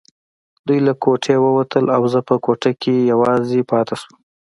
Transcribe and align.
دوی 0.67 0.79
له 0.87 0.93
کوټې 1.03 1.35
ووتل 1.43 1.85
او 1.95 2.01
زه 2.13 2.19
په 2.29 2.35
کوټه 2.45 2.71
کې 2.81 2.95
یوازې 3.11 3.61
پاتې 3.71 3.95
شوم. 4.01 4.15